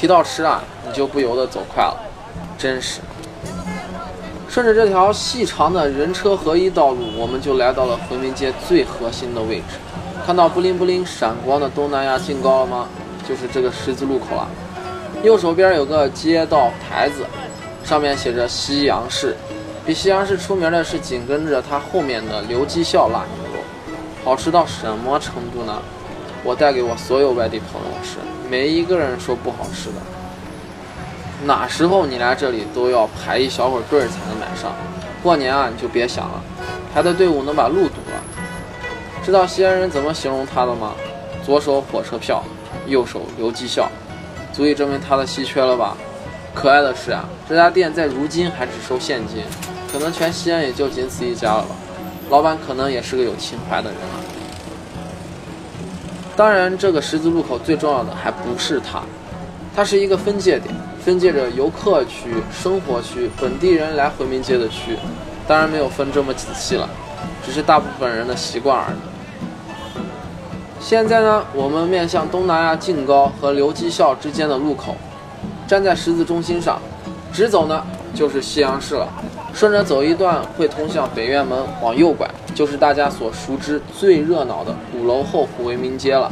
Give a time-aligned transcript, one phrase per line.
[0.00, 1.94] 提到吃啊，你就不由得走快了，
[2.56, 3.00] 真是。
[4.48, 9.76] 顺着这条细长的人车合一道路，我们就来到了回民街最核心的位置。
[10.24, 12.88] 看到布灵布灵闪光的东南亚劲糕了吗？
[13.28, 14.48] 就是这个十字路口了。
[15.22, 17.26] 右手边有个街道牌子，
[17.84, 19.36] 上面写着西洋市。
[19.84, 23.62] 比西洋市出名的是紧跟着它后面的刘记孝腊牛肉，
[24.24, 25.76] 好吃到什么程度呢？
[26.42, 28.18] 我带给我所有外地朋友吃，
[28.50, 29.96] 没一个人说不好吃的。
[31.44, 34.72] 哪时候你来这里都要排一小会儿队才能买上，
[35.22, 36.42] 过年啊你就别想了，
[36.92, 38.22] 排的队伍能把路堵了。
[39.24, 40.92] 知道西安人怎么形容他的吗？
[41.44, 42.42] 左手火车票，
[42.86, 43.90] 右手留绩效，
[44.52, 45.96] 足以证明他的稀缺了吧？
[46.54, 49.42] 可爱的是啊，这家店在如今还只收现金，
[49.92, 51.74] 可能全西安也就仅此一家了吧。
[52.28, 54.16] 老板可能也是个有情怀的人啊。
[56.40, 59.02] 当然，这个十字路口最重要的还不是它，
[59.76, 64.96] 它是一个分界点，分界着游客区、生活区、本地人来回民街的区。
[65.46, 66.88] 当然没有分这么仔细了，
[67.44, 68.96] 只是大部分人的习惯而已。
[70.80, 74.96] 现在呢，我们面向东南亚净高和留基校之间的路口，
[75.68, 76.80] 站在十字中心上，
[77.30, 79.06] 直走呢就是西洋市了。
[79.52, 82.26] 顺着走一段会通向北院门，往右拐
[82.60, 86.30] 就是大家所熟知最热闹的鼓楼后湖为民街了。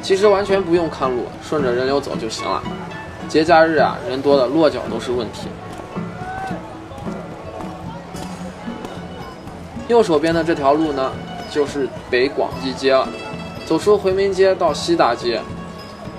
[0.00, 2.62] 其实完全不用看路，顺着人流走就行了。
[3.28, 5.46] 节假日啊，人多的落脚都是问题。
[9.88, 11.12] 右手边的这条路呢，
[11.50, 13.06] 就是北广济街了。
[13.66, 15.38] 走出回民街到西大街，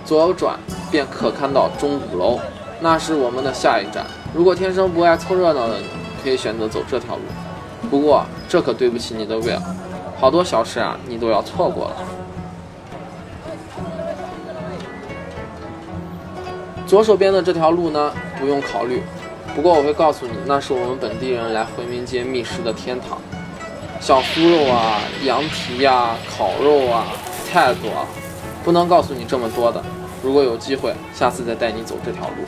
[0.06, 0.60] 左转
[0.92, 2.40] 便可看到钟鼓楼，
[2.80, 4.06] 那是我们的下一站。
[4.32, 5.88] 如果天生不爱凑热闹的你，
[6.24, 7.22] 可以选择走这条路。
[7.90, 9.76] 不过这可对不起你的胃了，
[10.20, 11.96] 好多小吃啊你都要错过了。
[16.88, 19.04] 左手边的这条路呢，不用考虑。
[19.56, 23.20] 不过我会告诉你，那是我们本地人来回民街觅食的天堂，
[24.00, 27.06] 小酥肉啊，羊蹄呀，烤肉啊。
[27.52, 28.08] 太多了，
[28.64, 29.84] 不能告诉你这么多的。
[30.22, 32.46] 如果有机会，下次再带你走这条路。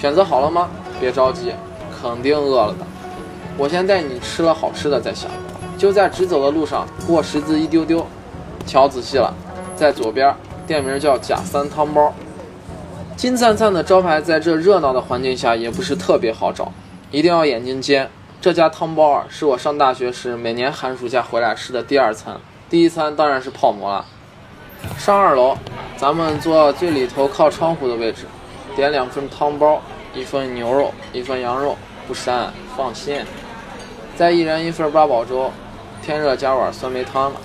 [0.00, 0.68] 选择好了吗？
[1.00, 1.52] 别着急，
[2.00, 2.86] 肯定饿了的。
[3.56, 5.28] 我先带你吃了好吃的再想。
[5.76, 8.06] 就在直走的路上，过十字一丢丢，
[8.66, 9.32] 瞧仔细了，
[9.76, 10.34] 在左边，
[10.66, 12.12] 店名叫贾三汤包。
[13.16, 16.72] 金灿灿的招牌，在这热闹的环境下也不是特别好找，
[17.10, 18.08] 一定要眼睛尖。
[18.40, 22.36] 这家汤包啊，是我上大学时每年寒暑假回来吃的第二餐，
[22.70, 24.04] 第一餐当然是泡馍了。
[24.96, 25.56] 上二楼，
[25.96, 28.26] 咱们坐最里头靠窗户的位置，
[28.78, 29.82] 点两份汤包，
[30.14, 32.46] 一份牛肉，一份羊肉，不膻，
[32.76, 33.20] 放心。
[34.14, 35.50] 再一人一份八宝粥，
[36.00, 37.40] 天热加碗酸梅汤了。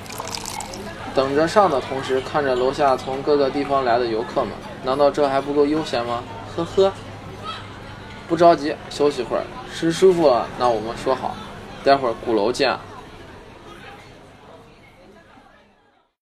[1.16, 4.52] 等着上的同时，看着楼下从各个地方来的游客们，
[4.84, 6.24] 难道这还不够悠闲吗？
[6.56, 6.94] 呵呵。
[8.28, 9.42] 不着急，休息会儿，
[9.74, 11.36] 吃舒服了，那我们说好，
[11.84, 12.78] 待会儿鼓楼见。